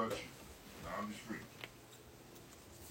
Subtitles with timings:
[0.00, 0.28] virtue.
[0.84, 1.42] نعم مش free.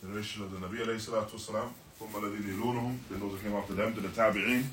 [0.01, 3.73] Generation of the Nabi alayhi salatu wasalam, ثم الذين يلونهم, then those that came after
[3.73, 4.63] them, to the Tabi'een,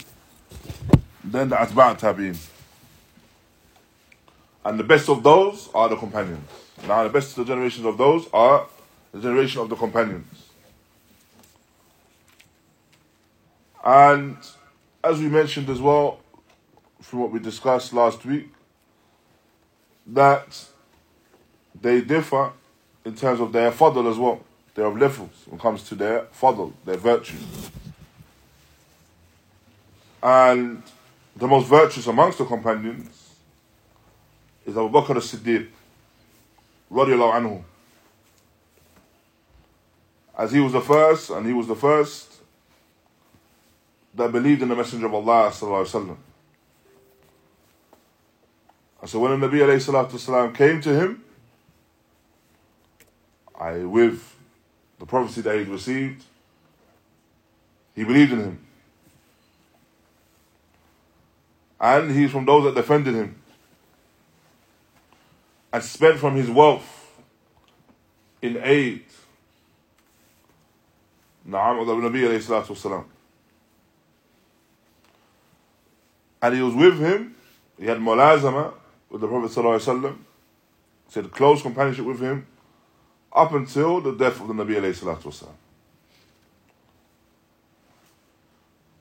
[1.24, 2.36] then the Atba' Tabi'een.
[4.64, 6.48] And the best of those are the companions.
[6.86, 8.66] Now the best of the generations of those are
[9.12, 10.50] the generation of the companions.
[13.84, 14.36] And
[15.04, 16.18] as we mentioned as well,
[17.00, 18.52] from what we discussed last week,
[20.08, 20.66] that
[21.80, 22.52] they differ
[23.04, 24.40] in terms of their fadl as well.
[24.74, 27.36] They have levels when it comes to their fadl, their virtue.
[30.22, 30.82] And
[31.36, 33.34] the most virtuous amongst the companions
[34.66, 35.68] is Abu Bakr as-Siddiq,
[36.90, 37.62] radiallahu anhu.
[40.36, 42.32] As he was the first, and he was the first
[44.14, 46.16] that believed in the Messenger of Allah sallallahu alaihi wasallam.
[49.00, 51.22] And so when the Nabi came to him,
[53.58, 54.36] I with
[54.98, 56.22] the prophecy that he'd received,
[57.94, 58.58] he believed in him.
[61.80, 63.36] And he's from those that defended him
[65.72, 67.20] and spent from his wealth
[68.40, 69.04] in aid.
[71.48, 73.04] Na'am the Nabi alayhi salatu wasalam.
[76.42, 77.34] And he was with him,
[77.78, 78.72] he had mulazama
[79.10, 80.16] with the Prophet sallallahu
[81.12, 82.46] he close companionship with him
[83.35, 85.53] up until the death of the Nabi alayhi salatu wasalam.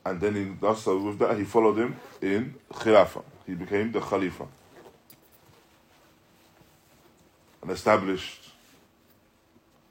[0.04, 3.22] And then he, thus with that, he followed him in Khilafah.
[3.46, 4.46] He became the Khalifa.
[7.62, 8.50] And established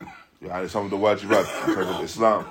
[0.41, 2.45] يعني, some of the wajibat in terms of Islam.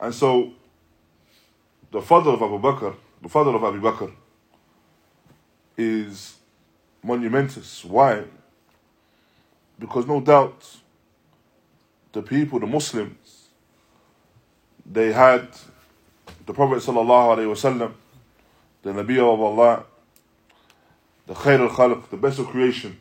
[0.00, 0.52] And so,
[1.90, 4.12] the father of Abu Bakr, the father of Abu Bakr,
[5.76, 6.36] is
[7.03, 7.83] monumentous.
[7.85, 8.23] Why?
[9.79, 10.77] Because no doubt
[12.11, 13.47] the people, the Muslims,
[14.85, 15.47] they had
[16.45, 17.93] the Prophet sallallahu alaihi wasallam,
[18.83, 19.83] the Nabi of Allah,
[21.27, 22.99] the Khair al Khalq, the best of creation,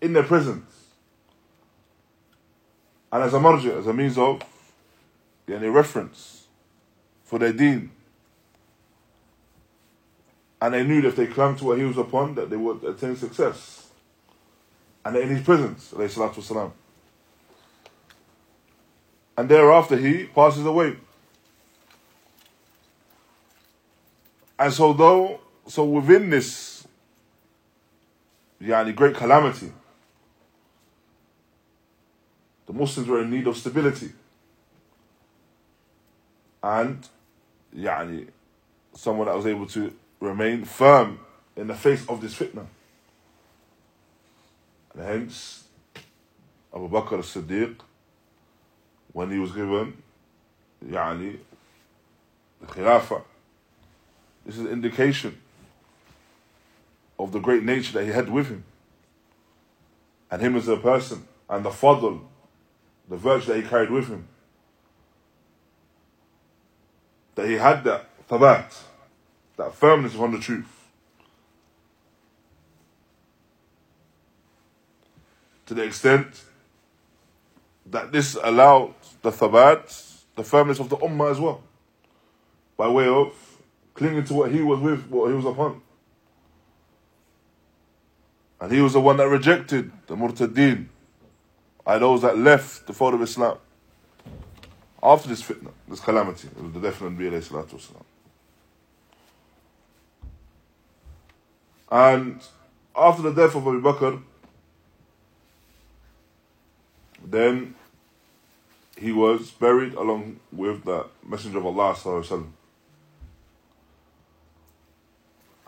[0.00, 0.70] in their presence.
[3.12, 4.40] And as a marja, as a means of
[5.46, 6.46] yani, reference
[7.24, 7.90] for their deen.
[10.62, 12.84] And they knew that if they clung to what he was upon, that they would
[12.84, 13.88] attain success.
[15.04, 16.70] And in his presence, salatu wasalam.
[19.36, 20.98] And thereafter he passes away.
[24.56, 26.86] And so though, so within this
[28.62, 29.72] yani, great calamity,
[32.66, 34.12] the Muslims were in need of stability.
[36.62, 37.04] And
[37.76, 38.28] yani,
[38.94, 41.19] someone that was able to remain firm
[41.55, 42.65] in the face of this fitna.
[44.93, 45.63] And hence,
[46.73, 47.75] Abu Bakr as-Siddiq,
[49.13, 49.93] when he was given
[50.85, 51.37] يعني,
[52.61, 53.23] the Khilafah,
[54.45, 55.37] this is an indication
[57.19, 58.63] of the great nature that he had with him.
[60.29, 62.21] And him as a person, and the fadl,
[63.09, 64.27] the virtue that he carried with him.
[67.35, 68.75] That he had that thabat,
[69.62, 70.66] that firmness upon the truth.
[75.66, 76.26] To the extent
[77.86, 81.62] that this allowed the thabat, the firmness of the ummah as well,
[82.76, 83.32] by way of
[83.94, 85.80] clinging to what he was with, what he was upon.
[88.60, 90.86] And he was the one that rejected the murtadeen,
[91.84, 93.58] by those that left the fold of Islam.
[95.02, 97.80] After this fitna, this calamity, the death of Nabi alayhi salatu.
[101.92, 102.40] And
[102.96, 104.22] after the death of Abu Bakr,
[107.22, 107.74] then
[108.96, 111.94] he was buried along with the Messenger of Allah.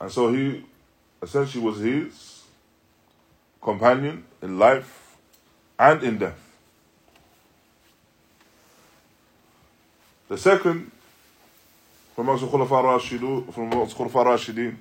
[0.01, 0.65] And so he
[1.23, 2.43] essentially was his
[3.61, 5.17] companion in life
[5.79, 6.41] and in death.
[10.29, 10.91] The second
[12.15, 14.77] from amongst the Khulafa Rashidin,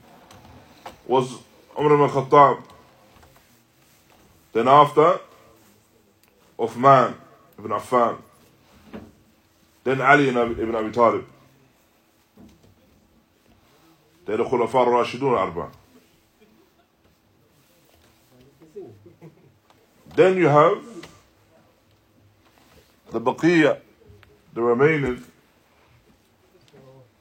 [1.07, 1.39] was
[1.77, 2.63] Umar ibn Khattab.
[4.53, 5.19] Then after,
[6.59, 7.15] Uthman
[7.57, 8.17] ibn Affan.
[9.83, 11.25] Then Ali ibn Abi Talib.
[14.25, 15.69] They're the Khulafa al-Rashidun al-Arba.
[20.15, 20.81] Then you have
[23.11, 23.79] the Baqiyya,
[24.53, 25.23] the remaining,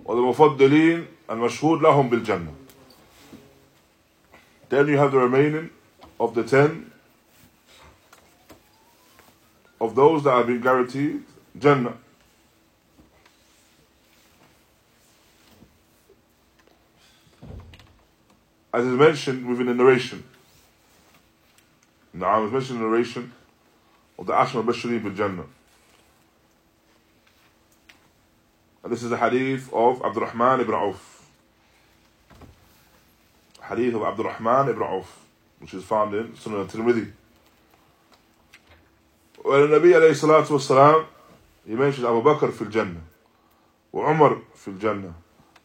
[0.04, 2.61] or the Mufaddalin, المشهود لهم بالجنة.
[4.72, 5.68] Then you have the remaining
[6.18, 6.90] of the ten
[9.78, 11.24] of those that have been guaranteed
[11.58, 11.98] Jannah.
[18.72, 20.24] As is mentioned within the narration.
[22.14, 23.30] Now, as mentioned in the narration
[24.18, 25.44] of the Ashma Bashari bil Jannah.
[28.82, 31.21] And this is the hadith of Abdurrahman ibn Auf.
[33.72, 35.24] Hadith of Abdurrahman ibn Auf,
[35.58, 37.10] which is found in Sunan al-Tirmidhi.
[39.44, 41.04] والنبي عليه الصلاة والسلام
[41.66, 43.00] يمنشد أبو بكر في الجنة
[43.92, 45.12] وعمر في الجنة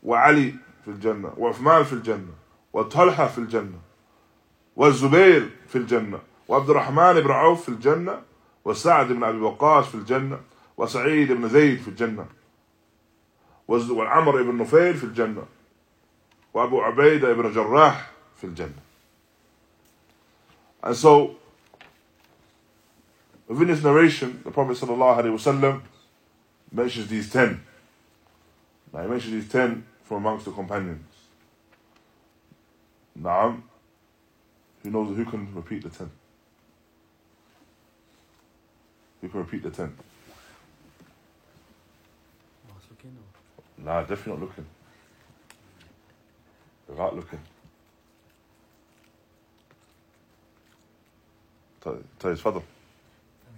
[0.03, 0.55] وعلي
[0.85, 2.33] في الجنة وعثمان في الجنة
[2.73, 3.79] وطلحة في الجنة
[4.75, 8.21] والزبير في الجنة وعبد الرحمن بن عوف في الجنة
[8.65, 10.39] وسعد بن أبي وقاص في الجنة
[10.77, 12.25] وسعيد بن زيد في الجنة
[13.67, 15.43] وعمر بن نفيل في الجنة
[16.56, 18.82] وأبو عبيدة بن جراح في الجنة
[20.84, 21.36] And so
[23.52, 25.82] Within this narration, the Prophet ﷺ
[26.70, 27.62] mentions these ten.
[28.94, 31.04] Now he mentions these ten from amongst the companions.
[33.20, 33.60] Naam.
[34.82, 36.10] Who knows who can repeat the ten?
[39.20, 39.98] Who can repeat the ten?
[43.76, 44.66] Nah, definitely not looking.
[46.89, 47.39] عقله كده
[51.81, 52.61] طيب طيب اتفضل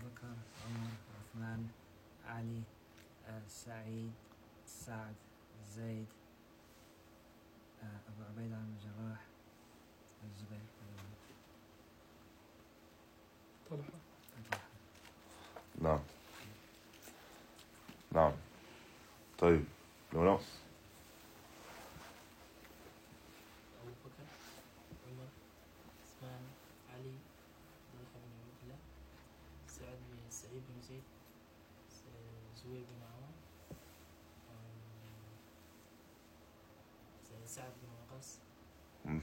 [0.04, 0.28] بكر
[0.68, 1.68] عمر عثمان
[2.26, 2.62] علي
[3.48, 4.12] سعيد
[4.66, 5.16] سعد
[5.76, 6.06] زيد
[7.84, 9.20] ابو عبيد عن الجراح
[10.26, 10.60] الزبير
[13.70, 14.00] طلحه
[15.82, 16.00] نعم
[18.12, 18.32] نعم
[19.40, 19.64] طيب
[20.14, 20.46] لو ناقص
[30.90, 31.04] زيد
[32.56, 33.34] زويبي معهم
[37.46, 38.40] سعد بن وقاص
[39.06, 39.22] عبد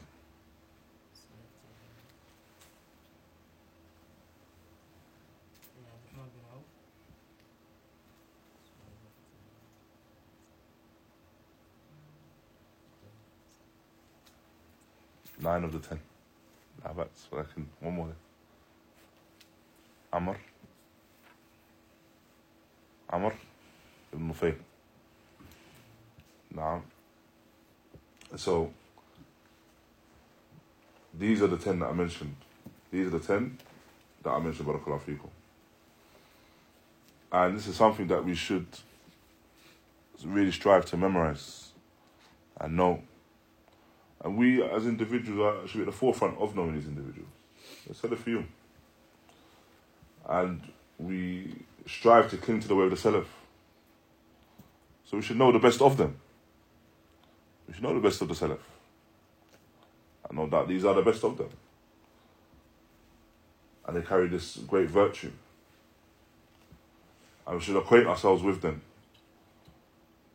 [5.76, 6.64] الرحمن بن عوف
[15.38, 16.00] Nine of the ten.
[16.82, 18.16] How about so I can one more then.
[20.12, 20.36] Amr.
[23.15, 23.33] عمر
[24.13, 24.55] بن نفيل
[26.51, 26.81] نعم
[28.35, 28.71] so
[31.13, 32.35] these are the ten that I mentioned
[32.91, 33.57] these are the ten
[34.23, 35.29] that I mentioned barakallahu fikum
[37.31, 38.67] and this is something that we should
[40.23, 41.69] really strive to memorize
[42.59, 43.01] and know
[44.23, 47.29] and we as individuals are, should be at the forefront of knowing these individuals
[47.87, 48.45] let's say a few
[50.29, 50.61] and
[50.98, 51.54] we
[51.86, 53.26] strive to cling to the way of the Salaf.
[55.04, 56.16] So we should know the best of them.
[57.68, 58.58] We should know the best of the Salaf.
[60.28, 61.48] I know that these are the best of them.
[63.86, 65.30] And they carry this great virtue.
[67.46, 68.82] And we should acquaint ourselves with them.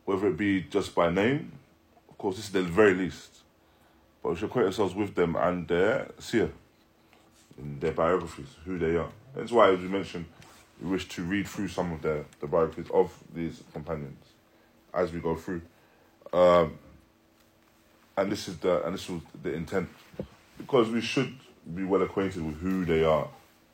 [0.05, 1.51] Whether it be just by name,
[2.09, 3.39] of course, this is the very least.
[4.23, 6.51] But we should acquaint ourselves with them and their seer,
[7.57, 9.09] in their biographies, who they are.
[9.35, 10.25] That's why, as we mentioned,
[10.80, 14.22] we wish to read through some of the, the biographies of these companions
[14.92, 15.62] as we go through.
[16.32, 16.78] Um,
[18.16, 19.88] and this is the and this was the intent.
[20.58, 21.34] Because we should
[21.74, 23.28] be well acquainted with who they are,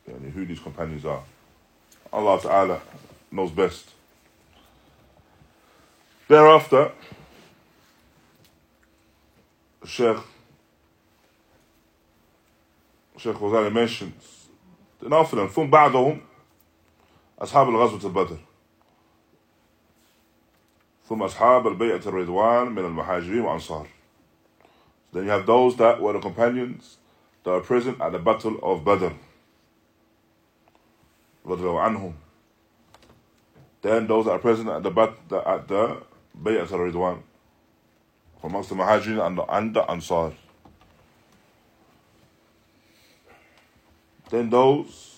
[0.06, 1.23] and who these companions are.
[2.12, 2.80] Allah Ta'ala
[3.30, 3.90] knows best.
[6.28, 6.92] Thereafter,
[9.85, 10.16] Sheikh
[13.16, 14.49] Sheikh Ghazali mentions,
[15.00, 16.21] then after them, ثم بعدهم
[17.38, 18.38] أصحاب الغزوة البدر
[21.09, 23.87] ثم أصحاب البيعة الرضوان من المهاجرين وأنصار
[25.12, 26.97] Then you have those that were the companions
[27.44, 29.12] that were present at the battle of Badr
[31.47, 32.12] رضي الله عنهم
[33.82, 36.02] Then those that are present at the bat- at the
[36.40, 37.23] Bay'at al-Ridwan
[38.40, 40.32] from amongst the Muhajirin and the, and the Ansar.
[44.30, 45.15] Then those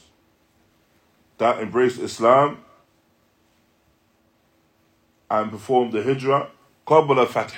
[1.40, 2.60] that embraced Islam
[5.30, 6.50] and performed the Hijrah,
[6.86, 7.56] Qabla Fatih.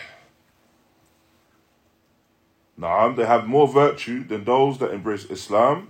[2.79, 5.89] Naam, they have more virtue than those that embrace Islam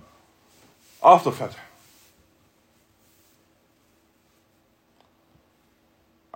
[1.02, 1.56] after Fatih.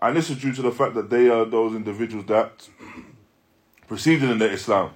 [0.01, 2.69] And this is due to the fact that they are those individuals that
[3.89, 4.91] proceeded in their Islam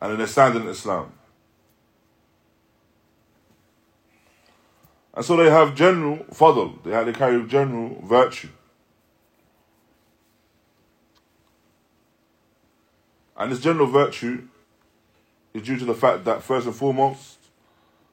[0.00, 1.12] and in their standing in Islam.
[5.18, 8.50] And so they have general fadl, they, have, they carry general virtue.
[13.36, 14.44] And this general virtue
[15.52, 17.38] is due to the fact that, first and foremost,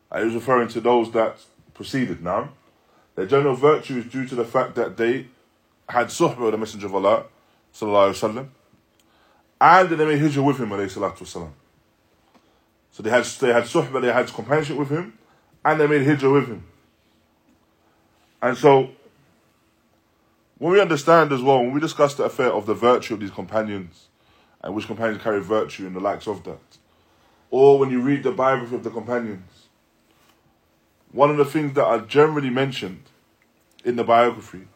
[0.09, 1.37] I was referring to those that
[1.75, 2.49] preceded now.
[3.13, 5.27] Their general virtue is due to the fact that they
[5.87, 7.25] had suhbah the Messenger of Allah,
[7.71, 8.47] sallallahu alaihi wasallam,
[9.61, 11.27] and they made hijrah with him, alayhi salatu.
[12.89, 15.13] So they had they had suhbah, they had companionship with him,
[15.63, 16.63] and they made hijrah with him.
[18.45, 18.91] And so,
[20.59, 23.31] when we understand as well, when we discuss the affair of the virtue of these
[23.31, 24.09] companions,
[24.61, 26.77] and which companions carry virtue and the likes of that,
[27.49, 29.65] or when you read the biography of the companions,
[31.11, 33.01] one of the things that are generally mentioned
[33.83, 34.67] in the biography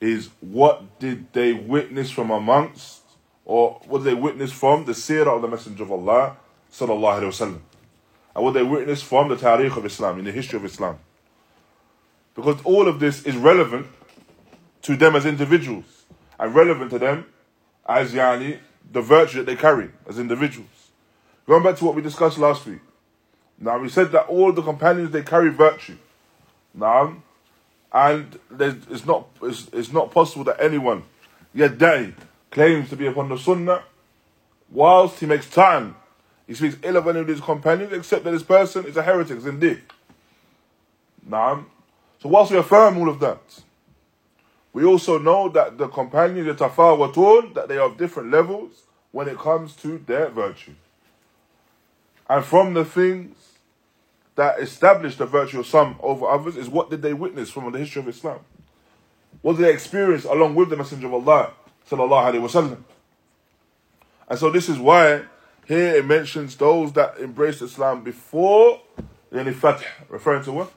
[0.00, 3.02] is what did they witness from amongst,
[3.44, 6.38] or what did they witness from the seerah of the Messenger of Allah,
[6.72, 7.60] sallallahu alaihi wasallam,
[8.34, 10.98] and what they witnessed from the tarikh of Islam, in the history of Islam.
[12.34, 13.86] Because all of this is relevant
[14.82, 16.04] to them as individuals,
[16.38, 17.26] and relevant to them
[17.86, 18.58] as yani,
[18.90, 20.68] the virtue that they carry as individuals.
[21.46, 22.80] Going back to what we discussed last week.
[23.58, 25.96] Now we said that all the companions they carry virtue.
[26.74, 27.16] Now,
[27.92, 31.04] and it's not it's, it's not possible that anyone
[31.54, 32.14] yet day
[32.50, 33.82] claims to be upon the sunnah
[34.70, 35.94] whilst he makes time
[36.46, 39.44] he speaks ill of any of his companions except that this person is a heretic,
[39.44, 39.80] indeed.
[42.22, 43.40] So whilst we affirm all of that,
[44.72, 49.26] we also know that the companions of tafawatun, that they are of different levels when
[49.26, 50.74] it comes to their virtue.
[52.30, 53.36] And from the things
[54.36, 57.78] that established the virtue of some over others is what did they witness from the
[57.78, 58.38] history of Islam?
[59.42, 61.50] What did they experience along with the Messenger of Allah
[61.90, 62.84] sallallahu alaihi wasallam?
[64.28, 65.24] And so this is why
[65.66, 68.80] here it mentions those that embraced Islam before
[69.32, 70.72] yani fath, referring to what?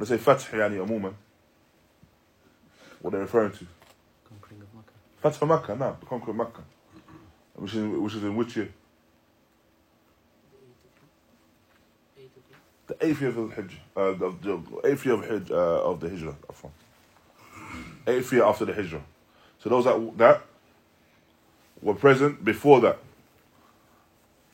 [0.00, 1.12] When they say Fatih yani Umuma,
[3.02, 3.66] what they're referring to?
[4.26, 4.94] Conquering of Makkah.
[5.22, 6.64] Fatih Makkah, no, the conquering of Makkah.
[7.56, 8.70] Which is, which is in which year?
[12.86, 16.00] The eighth year of the Hijj, uh, of the eighth year of, Hijj, uh, of
[16.00, 16.36] the Hijrah,
[18.06, 19.02] eighth year after the Hijrah.
[19.58, 20.40] So those that that
[21.82, 22.98] were present before that,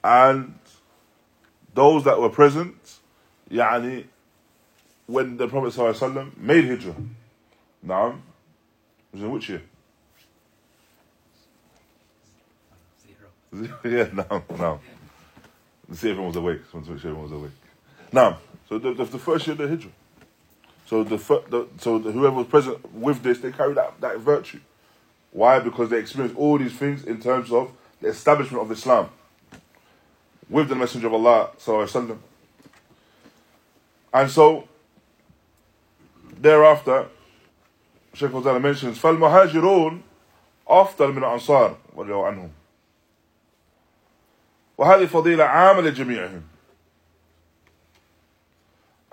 [0.02, 0.58] and
[1.72, 2.98] those that were present,
[3.48, 4.06] yani
[5.06, 6.94] when the Prophet ﷺ made Hijrah.
[7.82, 8.16] Now,
[9.12, 9.62] was in which year?
[13.54, 13.78] Zero.
[13.84, 14.80] yeah, no, no.
[15.88, 16.62] Let's see if everyone was awake.
[16.62, 17.52] Just want to make sure everyone was awake.
[18.12, 19.90] Now, so the, the, the first year of the Hijrah.
[20.86, 24.60] So the, the so the, whoever was present with this, they carried that, that virtue.
[25.32, 25.58] Why?
[25.58, 29.10] Because they experienced all these things in terms of the establishment of Islam
[30.48, 32.18] with the Messenger of Allah sallallahu alaihi wasallam.
[34.14, 34.68] And so
[36.39, 37.07] thereafter,
[38.13, 40.01] Sheikh Fawzana mentions فالمهاجرون
[40.67, 42.51] أفضل من الأنصار رضي الله عنهم
[44.77, 46.41] وهذه فضيلة عامة لجميعهم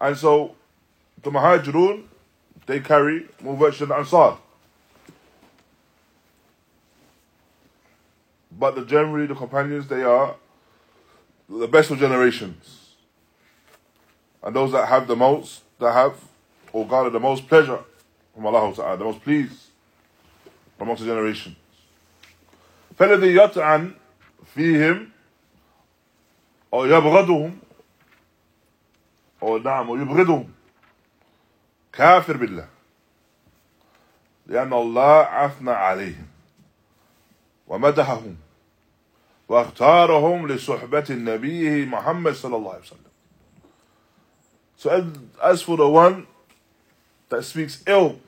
[0.01, 0.55] and so
[1.23, 2.05] the Muhajirun
[2.67, 4.39] they carry more virtue than the Ansar
[8.53, 10.37] but the generally the companions they are
[11.49, 12.95] the best of generations
[14.43, 16.15] and those that have the most that have
[16.74, 17.80] or garner the most pleasure
[18.34, 19.70] from Allah Ta'ala the most pleased
[20.80, 21.56] amongst the generations.
[22.98, 23.92] فالذي يطعن
[24.56, 25.10] فيهم
[26.74, 27.60] أو يبغضهم
[29.44, 30.50] أو نعم ويبغضهم
[31.94, 32.68] كافر بالله
[34.48, 36.28] لأن الله أثنى عليهم
[37.68, 38.36] ومدحهم
[39.50, 43.14] واختارهم لصحبة النبي محمد صلى الله عليه وسلم.
[44.76, 45.04] So as,
[45.42, 46.28] as for the one
[47.30, 48.20] that speaks ill,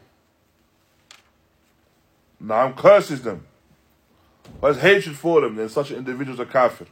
[2.40, 3.46] now curses them,
[4.62, 6.88] has hatred for them, then such an individual is a kafir.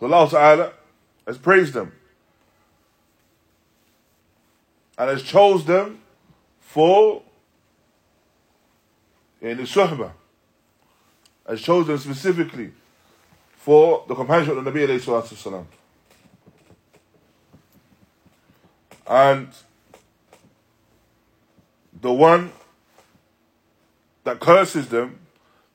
[0.00, 0.72] So Allah Ta'ala
[1.26, 1.92] has praised them.
[4.98, 6.00] And has chose them
[6.60, 7.22] for
[9.40, 10.12] in the suhbah
[11.48, 12.72] has chosen specifically
[13.56, 15.64] for the companionship of the Nabi alayhi wasalam.
[19.07, 19.49] And
[22.01, 22.51] the one
[24.23, 25.19] that curses them,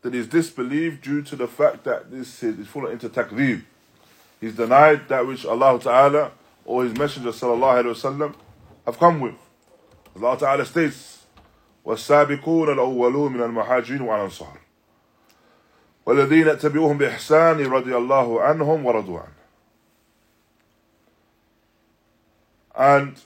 [0.03, 3.63] that is disbelieved due to the fact that this is full into takdeeb.
[4.41, 6.33] He's denied that which Allah Ta'ala
[6.65, 8.35] or His Messenger Sallallahu Alaihi Wasallam
[8.85, 9.37] have come with.
[10.17, 11.23] Allah Ta'ala states,
[11.85, 14.59] والسابقون الأولون من المهاجرين والأنصار
[16.07, 19.36] والذين اتبعوهم بإحسان رضي الله عنهم ورضوا عنه
[22.77, 23.17] And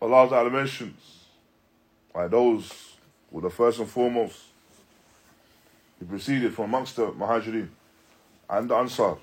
[0.00, 1.24] Allah Ta'ala mentions
[2.12, 2.70] by those
[3.32, 4.38] who the first and foremost
[5.98, 7.68] he proceeded from amongst the Muhajirin
[8.50, 9.16] and the Ansar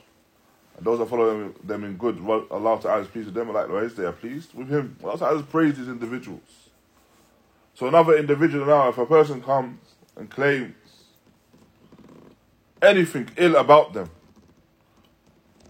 [0.77, 2.19] and those that follow them, them in good
[2.51, 5.45] Allah Ta'ala is pleased with them likewise they are pleased with him Allah Ta'ala has
[5.45, 6.69] praised these individuals
[7.73, 9.79] so another individual now if a person comes
[10.17, 10.75] and claims
[12.81, 14.09] anything ill about them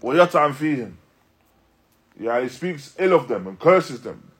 [0.02, 0.92] ويطعن فيهم
[2.21, 4.31] yeah, he speaks ill of them and curses them.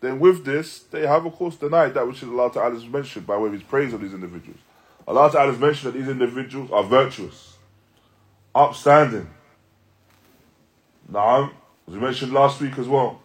[0.00, 3.26] Then with this, they have of course denied that which is Allah Ta'ala has mentioned
[3.26, 4.60] by way of his praise of these individuals.
[5.08, 7.56] Allah Ta'ala has mentioned that these individuals are virtuous,
[8.54, 9.30] upstanding.
[11.10, 11.52] Naam,
[11.88, 13.22] as we mentioned last week as well.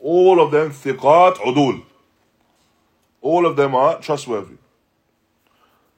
[0.00, 1.84] All of them thiqat udul.
[3.20, 4.56] All of them are trustworthy.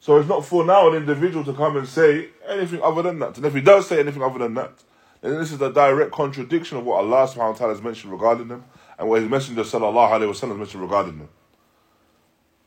[0.00, 3.36] So it's not for now an individual to come and say anything other than that.
[3.38, 4.72] And if he does say anything other than that,
[5.22, 8.48] and this is a direct contradiction of what Allah subhanahu wa ta'ala has mentioned regarding
[8.48, 8.64] them
[8.98, 11.28] and what His Messenger sallallahu alayhi wa sallam mentioned regarding them.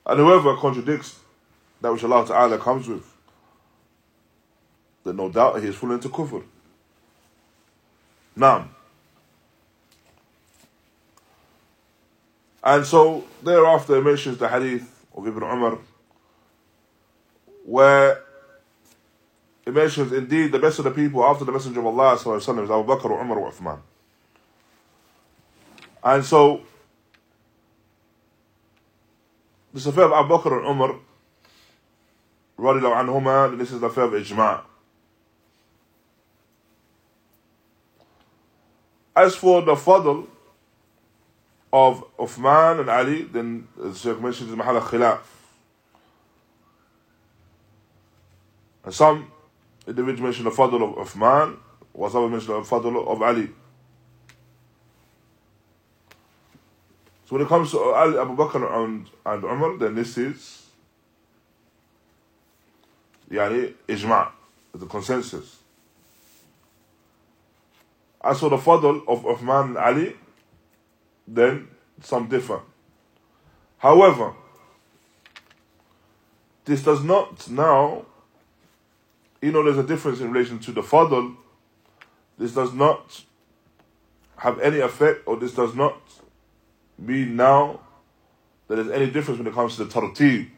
[0.06, 1.20] And whoever contradicts
[1.82, 3.06] that which Allah ta'ala comes with,
[5.04, 6.44] then no doubt he is fallen into kufr.
[8.36, 8.70] Now,
[12.64, 15.78] and so thereafter he mentions the hadith of Ibn Umar
[17.66, 18.25] where
[19.67, 22.71] it mentions, indeed, the best of the people after the Messenger of Allah وسلم, is
[22.71, 23.79] Abu Bakr, Umar, or Uthman.
[26.03, 26.63] And so,
[29.73, 30.97] this affair of Abu Bakr and Umar,
[32.59, 34.63] radiallahu anhuma, this is the affair of Ijma'.
[39.15, 40.27] As for the fadl
[41.73, 45.21] of Uthman and Ali, then the Shaykh mentions the Mahal Khilaf.
[48.85, 49.31] And some
[49.87, 51.57] individuals mention the fadl of Uthman,
[51.95, 53.49] or some mention the fadl of Ali.
[57.27, 60.67] So when it comes to Ali, Abu Bakr and, and Umar, then this is
[63.31, 64.31] يعني إجماع,
[64.75, 65.59] the consensus.
[68.23, 70.17] As for the fadl of Uthman and Ali,
[71.27, 71.69] then
[72.01, 72.61] some differ.
[73.79, 74.35] However,
[76.65, 78.05] this does not now,
[79.43, 81.37] you know, there's a difference in relation to the fadl.
[82.39, 83.25] This does not
[84.37, 86.01] have any effect, or this does not
[86.99, 87.81] mean now
[88.69, 90.49] that there's any difference when it comes to the tartib,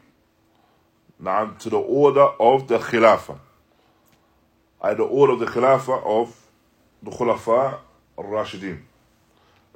[1.19, 3.37] now to the order of the khilafah,
[4.81, 6.35] I the order of the khilafah of
[7.01, 7.79] the khulafa
[8.17, 8.79] al-rashidin.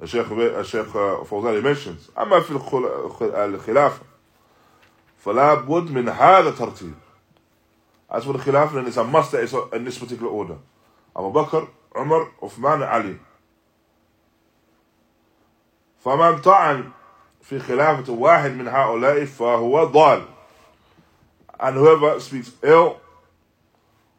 [0.02, 0.86] الشيخ الشيخ
[1.24, 2.50] فوزاني mentions أما في
[3.20, 4.02] الخلافة
[5.18, 6.94] فلا بد من هذا الترتيب
[8.12, 10.56] As for the khilafah then it's a must that it's in this particular order
[11.16, 13.18] Abu Bakr, Umar, Uthman, Ali
[16.04, 16.90] فمن طعن
[17.42, 20.26] في خلافة واحد من هؤلاء فهو ضال
[21.60, 23.00] and whoever speaks ill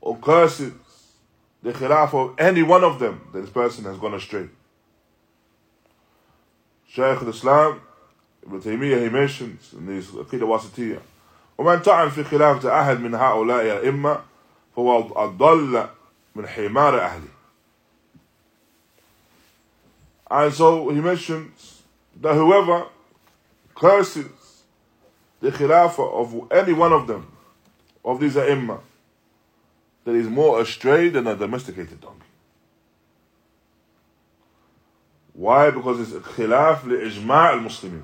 [0.01, 0.73] or curses
[1.63, 4.49] the khilafah of any one of them then this person has gone astray
[6.87, 7.81] Shaykh al-Islam
[8.45, 11.01] Ibn Taymiyyah he mentions in his Aqidah Wasitiyah
[11.58, 14.20] ومن طعن في خلافة أحد من هؤلاء الأئمة
[14.76, 15.86] فهو أضل
[16.34, 17.28] من حمار أهله
[20.30, 21.82] And so he mentions
[22.20, 22.86] that whoever
[23.74, 24.62] curses
[25.40, 27.30] the khilafah of any one of them,
[28.04, 28.78] of these ai
[30.04, 32.20] that is more astray than a domesticated donkey.
[35.34, 35.70] Why?
[35.70, 38.02] Because it's khilaf li-ijma' al-muslimin.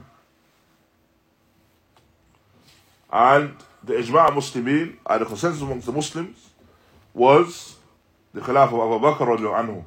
[3.13, 6.51] And the ijma' al-muslimin, and the consensus amongst the Muslims,
[7.13, 7.77] was
[8.33, 9.85] the khilaf of Abu Bakr anhu.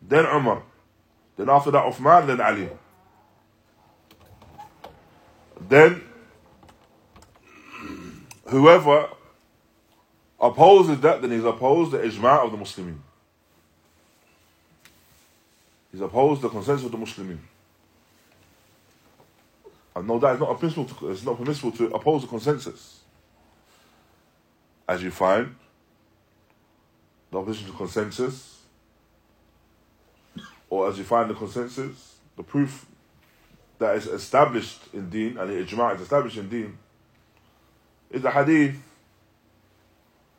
[0.00, 0.62] Then Umar.
[1.36, 2.68] Then after that Uthman, then Ali.
[5.68, 6.02] Then
[8.44, 9.08] whoever
[10.40, 12.98] opposes that, then he's opposed the ijma' of the Muslimin.
[15.90, 17.38] He's opposed the consensus of the Muslimin.
[19.96, 20.86] And no, that is not permissible.
[20.86, 23.00] To, it's not permissible to oppose the consensus.
[24.88, 25.54] As you find,
[27.30, 28.60] the opposition to consensus,
[30.68, 32.86] or as you find the consensus, the proof
[33.78, 36.78] that is established in Deen and the ijma' is established in Deen,
[38.10, 38.76] is the hadith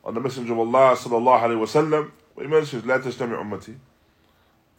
[0.04, 3.74] on the Messenger of Allah sallallahu alaihi wasallam, where he mentions, Let us ummati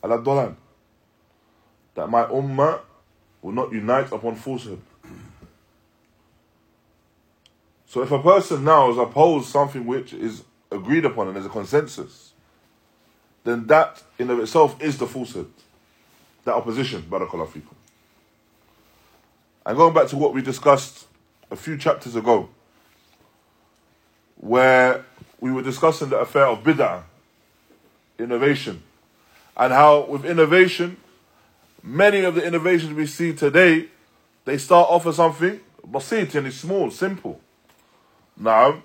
[0.03, 0.55] ala dolal,"
[1.95, 2.79] that my ummah
[3.41, 4.81] will not unite upon falsehood.
[7.87, 11.49] So if a person now has opposed something which is agreed upon and there's a
[11.49, 12.33] consensus,
[13.43, 15.51] then that in of itself is the falsehood.
[16.43, 17.75] That opposition, barakallah fikum.
[19.65, 21.07] And going back to what we discussed
[21.49, 22.49] a few chapters ago,
[24.35, 25.05] where
[25.39, 27.03] we were discussing the affair of bid'ah,
[28.19, 28.83] innovation,
[29.55, 30.97] and how with innovation,
[31.83, 33.87] many of the innovations we see today,
[34.45, 35.59] they start off as something
[35.89, 37.39] basit and it's small, simple.
[38.35, 38.83] Now,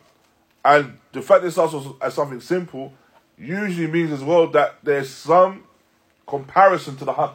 [0.64, 2.92] and the fact that it starts as something simple
[3.36, 5.64] usually means as well that there's some
[6.26, 7.34] comparison to the haqq.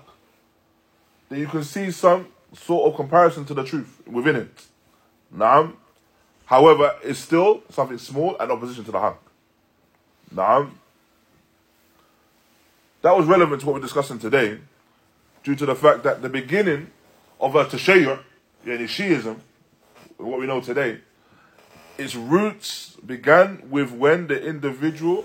[1.29, 4.65] That you can see some sort of comparison to the truth within it.
[5.31, 5.73] Now,
[6.45, 9.17] however, it's still something small and opposition to the haqq.
[10.31, 10.71] Now,
[13.01, 14.59] that was relevant to what we're discussing today
[15.47, 16.91] due to the fact that the beginning
[17.39, 18.19] of a tashayyur,
[18.65, 19.37] yani Shiism,
[20.17, 20.99] what we know today,
[21.97, 25.23] its roots began with when the individual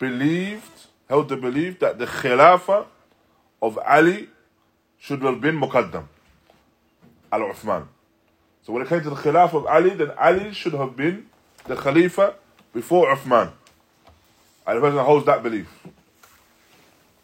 [0.00, 2.86] believed, held the belief that the Khilafah
[3.62, 4.28] of Ali
[4.98, 6.08] should have been Muqaddam,
[7.30, 7.86] Al Uthman.
[8.62, 11.26] So when it came to the Khilafah of Ali, then Ali should have been
[11.68, 12.34] the Khalifa
[12.72, 13.52] before Uthman.
[14.66, 15.68] And the person holds that belief.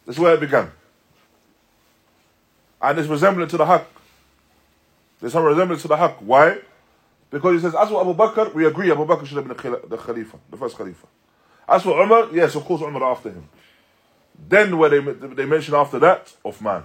[0.05, 0.71] That's where it began.
[2.81, 3.85] And it's resemblant to the Haqq.
[5.19, 6.21] There's some resemblance to the Haqq.
[6.21, 6.59] Why?
[7.29, 9.57] Because he says, as for Abu Bakr, we agree Abu Bakr should have been
[9.89, 11.07] the, Khalifa, the first Khalifa.
[11.67, 13.49] As for Umar, yes, of course Umar after him.
[14.47, 16.83] Then where they, they mention after that, Uthman.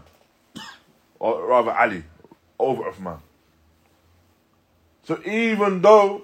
[1.18, 2.02] Or rather Ali,
[2.58, 3.20] over Uthman.
[5.04, 6.22] So even though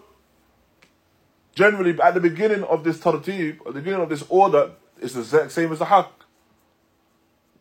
[1.55, 5.49] generally at the beginning of this tartib, at the beginning of this order, it's the
[5.51, 6.09] same as the haqq.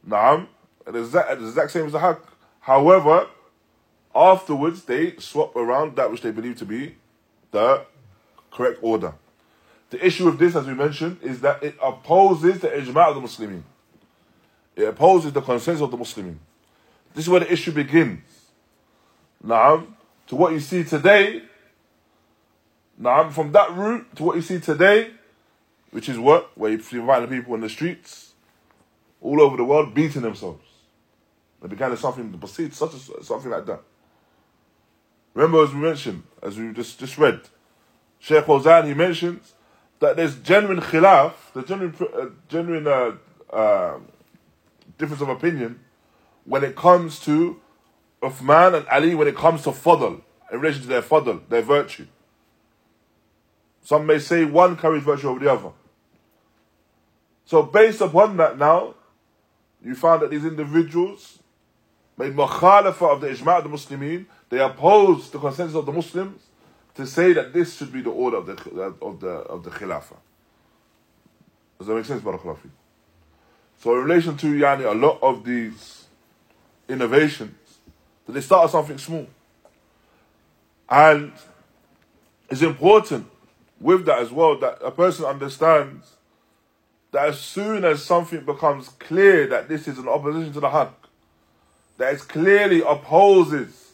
[0.08, 0.48] Naam,
[0.92, 2.20] the exact, the exact same as the haqq.
[2.62, 3.28] However,
[4.14, 6.96] afterwards they swap around that which they believe to be
[7.52, 7.86] the
[8.52, 9.14] correct order.
[9.90, 13.22] The issue with this, as we mentioned, is that it opposes the ijma' of the
[13.22, 13.64] Muslimin.
[14.76, 16.38] It opposes the consensus of the Muslimin.
[17.14, 18.22] This is where the issue begins.
[19.42, 19.88] Now,
[20.28, 21.44] to what you see today,
[22.98, 25.12] now from that route to what you see today,
[25.92, 26.56] which is what?
[26.58, 28.34] Where you see violent people in the streets,
[29.22, 30.67] all over the world, beating themselves.
[31.62, 33.82] They began something to proceed, such as something like that.
[35.34, 37.42] Remember, as we mentioned, as we just, just read,
[38.20, 39.54] Sheikh Fawzan, he mentions
[40.00, 44.00] that there's genuine khilaf, the genuine, uh, genuine uh, uh,
[44.98, 45.80] difference of opinion
[46.46, 47.60] when it comes to
[48.22, 52.08] Uthman and Ali, when it comes to fadl, in relation to their fadl, their virtue.
[53.84, 55.70] Some may say one carries virtue over the other.
[57.46, 58.96] So based upon that now,
[59.84, 61.37] you find that these individuals
[62.18, 66.42] made mukhalafa of the ijma' of the Muslimin, they opposed the consensus of the Muslims,
[66.96, 68.54] to say that this should be the order of the
[69.02, 70.18] of the of the Khilafah.
[71.78, 72.58] Does that make sense, Barakallah
[73.78, 76.06] So in relation to Yani, a lot of these
[76.90, 77.56] innovations,
[78.26, 79.28] that they start something small.
[80.90, 81.34] And
[82.50, 83.28] it's important
[83.80, 86.16] with that as well that a person understands
[87.12, 90.94] that as soon as something becomes clear that this is an opposition to the Haqq,
[91.98, 93.92] that clearly opposes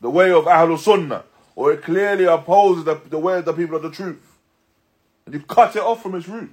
[0.00, 3.76] the way of Ahlul Sunnah, or it clearly opposes the, the way of the people
[3.76, 4.38] of the truth.
[5.24, 6.52] And you cut it off from its roots.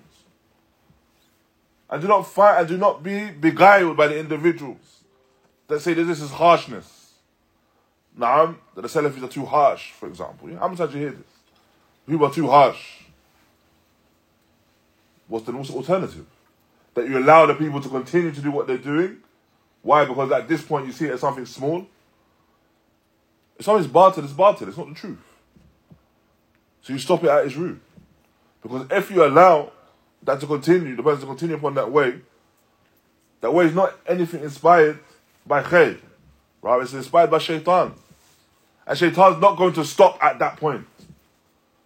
[1.90, 5.02] And do not fight and do not be beguiled by the individuals
[5.68, 7.14] that say that this is harshness.
[8.18, 10.48] Naam, that the Salafis are too harsh, for example.
[10.56, 11.28] How many times you hear this?
[12.08, 13.02] People are too harsh.
[15.28, 16.26] What's the alternative?
[16.94, 19.18] That you allow the people to continue to do what they're doing.
[19.84, 20.06] Why?
[20.06, 21.86] Because at this point you see it as something small.
[23.60, 24.68] If something's batil, it's batil.
[24.70, 25.20] It's not the truth.
[26.82, 27.80] So you stop it at its root.
[28.62, 29.72] Because if you allow
[30.24, 32.22] that to continue, the person to continue upon that way,
[33.42, 35.00] that way is not anything inspired
[35.46, 36.00] by khair.
[36.62, 36.82] Right?
[36.82, 37.94] It's inspired by shaitan.
[38.88, 40.88] And shaitan's not going to stop at that point.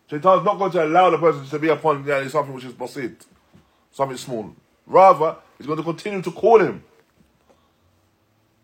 [0.10, 3.26] Shaitan's not going to allow the person to be upon yeah, something which is basit,
[3.92, 4.56] something small.
[4.86, 6.84] Rather, he's going to continue to call him.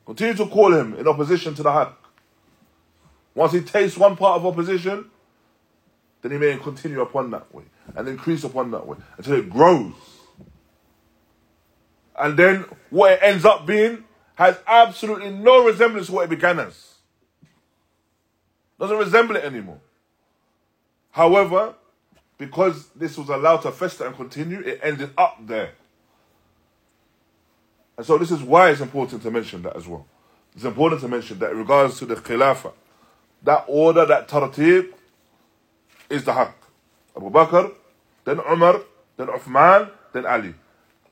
[0.05, 1.93] Continue to call him in opposition to the haqq.
[3.35, 5.09] Once he tastes one part of opposition,
[6.21, 7.63] then he may continue upon that way
[7.95, 9.93] and increase upon that way until it grows.
[12.17, 14.03] And then what it ends up being
[14.35, 16.95] has absolutely no resemblance to what it began as.
[18.79, 19.79] Doesn't resemble it anymore.
[21.11, 21.75] However,
[22.37, 25.73] because this was allowed to fester and continue, it ended up there.
[27.97, 30.05] And so this is why it's important to mention that as well.
[30.55, 32.73] It's important to mention that in regards to the Khilafah,
[33.43, 34.93] that order, that tartib,
[36.09, 36.53] is the haqq.
[37.15, 37.73] Abu Bakr,
[38.25, 38.81] then Umar,
[39.17, 40.53] then Uthman, then Ali.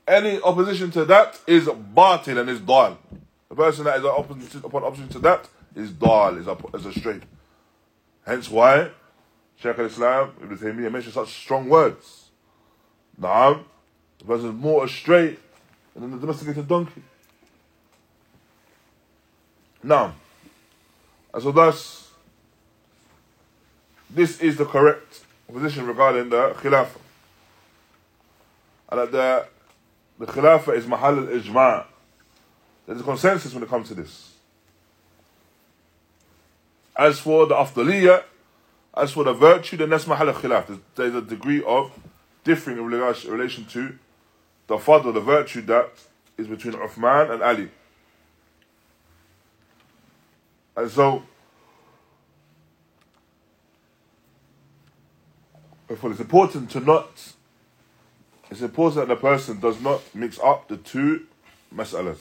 [0.07, 2.97] Any opposition to that is batil and is dal.
[3.49, 7.23] The person that is upon opposition to that is dal, is, up, is a straight.
[8.25, 8.91] Hence why
[9.57, 12.29] Shaykh al-Islam, Ibn Taymiyyah mentioned such strong words.
[13.19, 13.63] Naam,
[14.19, 15.37] the person is more astray
[15.95, 17.03] than the domesticated donkey.
[19.83, 20.13] Now,
[21.33, 22.11] and so thus,
[24.09, 26.97] this is the correct position regarding the Khilafah.
[28.89, 29.45] And that the,
[30.19, 31.85] the Khilafah is Mahal al-Ijma'
[32.85, 34.33] There's a consensus when it comes to this.
[36.95, 38.23] As for the afdaliyah,
[38.95, 40.67] as for the virtue, then that's mahal khilaf.
[40.67, 41.91] There's, there's a degree of
[42.43, 43.97] differing in relation to
[44.71, 45.89] the fadl, the virtue that
[46.37, 47.69] is between Uthman and Ali.
[50.77, 51.23] And so,
[55.89, 57.33] therefore, it's important to not,
[58.49, 61.25] it's important that the person does not mix up the two
[61.75, 62.19] mas'alas.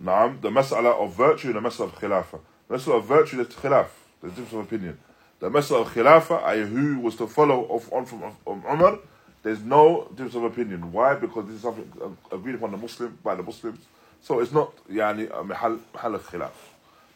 [0.00, 2.38] Naam, the mas'ala of virtue and the mas'ala of khilafah.
[2.68, 3.88] The mas'ala of virtue, there's khilaf,
[4.20, 4.96] there's difference of opinion.
[5.40, 6.60] The mas'ala of khilafah, i.e.
[6.60, 9.00] who was to follow off, on from um, Umar,
[9.48, 10.92] there's no difference of opinion.
[10.92, 11.14] Why?
[11.14, 11.90] Because this is something
[12.30, 13.80] agreed upon the Muslim, by the Muslims.
[14.20, 16.50] So it's not yani, of khilaf.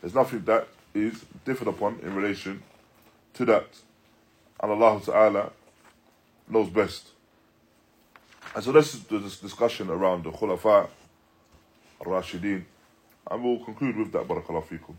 [0.01, 2.63] There's nothing that is differed upon in relation
[3.35, 3.67] to that.
[4.61, 5.51] And Allah Ta'ala
[6.49, 7.09] knows best.
[8.55, 10.89] And so this is the discussion around the khulafa,
[12.01, 12.65] al-Rashideen.
[13.31, 14.95] And we'll conclude with that, barakallahu fikum.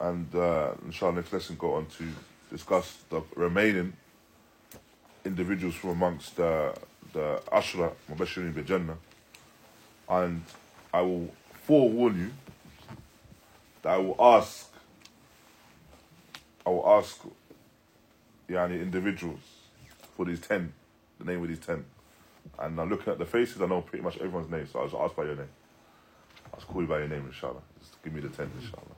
[0.00, 2.04] And uh, inshallah, next lesson go on to
[2.48, 3.94] discuss the remaining
[5.28, 6.74] individuals from amongst the,
[7.12, 8.96] the Ashra Mubashirin bi Jannah.
[10.08, 10.42] And
[10.92, 11.28] I will
[11.64, 12.30] forewarn you
[13.82, 14.68] that I will ask,
[16.66, 17.20] I will ask
[18.48, 19.40] yani, individuals
[20.16, 20.72] for these 10,
[21.18, 21.84] the name of these 10.
[22.58, 24.96] And I'm looking at the faces, I know pretty much everyone's name, so I'll just
[24.96, 25.50] ask by your name.
[26.52, 27.60] I'll call you by your name, inshallah.
[27.78, 28.96] Just give me the 10, inshallah.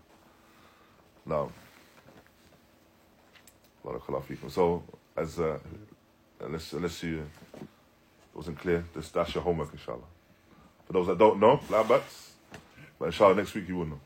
[1.27, 1.51] Now,
[3.85, 4.51] barakallahu feekum.
[4.51, 4.83] So,
[5.17, 5.59] as uh,
[6.45, 7.27] unless unless you
[7.61, 7.67] it
[8.35, 9.99] wasn't clear, just that's your homework, inshallah.
[10.87, 12.33] For those that don't know, la bats,
[12.99, 14.01] but inshallah next week you will know.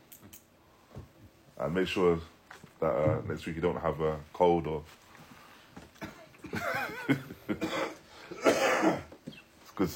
[1.57, 2.19] And make sure
[2.79, 4.83] that uh, next week you don't have a cold or.
[9.75, 9.89] good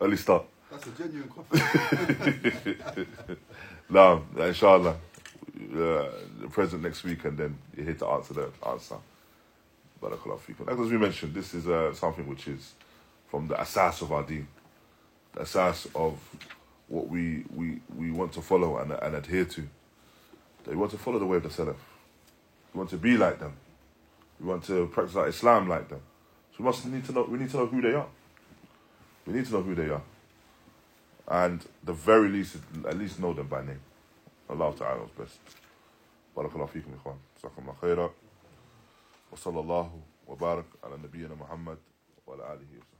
[0.00, 0.44] early start.
[0.70, 3.36] That's a genuine question.
[3.90, 4.96] No, inshallah,
[5.74, 6.04] uh,
[6.50, 8.96] present next week, and then you're here to answer the answer.
[10.02, 12.74] Barakallahu like As we mentioned, this is uh, something which is
[13.28, 14.46] from the asas of our deen,
[15.34, 16.18] the asas of
[16.86, 19.62] what we, we, we want to follow and, and adhere to.
[20.64, 21.76] That we want to follow the way of the Salaf.
[22.72, 23.52] We want to be like them.
[24.40, 26.00] We want to practice Islam like them.
[26.52, 27.22] So we must need to know.
[27.28, 28.06] We need to know who they are.
[29.26, 30.02] We need to know who they are.
[31.30, 32.56] And the very least,
[32.86, 33.80] at least know them by name.
[34.48, 35.38] Allah Ta'ala is best.
[36.34, 37.16] Barakallahu fikum, ikhwan.
[37.42, 38.10] Jazakumullah khairah.
[39.32, 41.78] وصلى الله وبارك على نبينا محمد
[42.26, 42.97] وعلى آله وصحبه.